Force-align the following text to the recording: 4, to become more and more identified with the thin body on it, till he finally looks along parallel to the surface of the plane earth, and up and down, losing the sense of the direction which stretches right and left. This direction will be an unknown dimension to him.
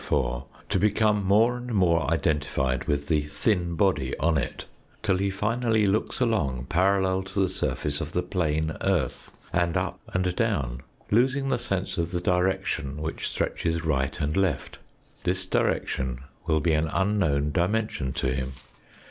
4, 0.03 0.45
to 0.69 0.79
become 0.79 1.23
more 1.23 1.55
and 1.55 1.75
more 1.75 2.11
identified 2.11 2.85
with 2.85 3.07
the 3.07 3.21
thin 3.21 3.75
body 3.75 4.17
on 4.17 4.35
it, 4.35 4.65
till 5.03 5.17
he 5.17 5.29
finally 5.29 5.85
looks 5.85 6.19
along 6.19 6.65
parallel 6.67 7.21
to 7.21 7.39
the 7.39 7.47
surface 7.47 8.01
of 8.01 8.11
the 8.13 8.23
plane 8.23 8.75
earth, 8.81 9.31
and 9.53 9.77
up 9.77 9.99
and 10.11 10.35
down, 10.35 10.81
losing 11.11 11.49
the 11.49 11.57
sense 11.59 11.99
of 11.99 12.09
the 12.09 12.19
direction 12.19 12.99
which 12.99 13.29
stretches 13.29 13.85
right 13.85 14.19
and 14.19 14.35
left. 14.35 14.79
This 15.23 15.45
direction 15.45 16.21
will 16.47 16.61
be 16.61 16.73
an 16.73 16.87
unknown 16.87 17.51
dimension 17.51 18.11
to 18.13 18.33
him. 18.33 18.53